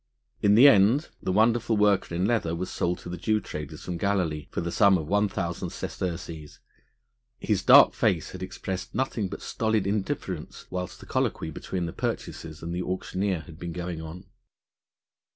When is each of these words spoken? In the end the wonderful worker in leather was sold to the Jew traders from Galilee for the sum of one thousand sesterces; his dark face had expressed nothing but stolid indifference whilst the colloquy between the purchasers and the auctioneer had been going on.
In 0.41 0.55
the 0.55 0.67
end 0.67 1.09
the 1.21 1.31
wonderful 1.31 1.77
worker 1.77 2.15
in 2.15 2.25
leather 2.25 2.55
was 2.55 2.71
sold 2.71 2.97
to 3.01 3.09
the 3.09 3.17
Jew 3.19 3.39
traders 3.39 3.83
from 3.85 3.97
Galilee 3.97 4.47
for 4.49 4.59
the 4.59 4.71
sum 4.71 4.97
of 4.97 5.05
one 5.07 5.29
thousand 5.29 5.69
sesterces; 5.69 6.59
his 7.37 7.61
dark 7.61 7.93
face 7.93 8.31
had 8.31 8.41
expressed 8.41 8.95
nothing 8.95 9.27
but 9.29 9.43
stolid 9.43 9.85
indifference 9.85 10.65
whilst 10.71 11.01
the 11.01 11.05
colloquy 11.05 11.51
between 11.51 11.85
the 11.85 11.93
purchasers 11.93 12.63
and 12.63 12.73
the 12.73 12.81
auctioneer 12.81 13.41
had 13.41 13.59
been 13.59 13.73
going 13.73 14.01
on. 14.01 14.25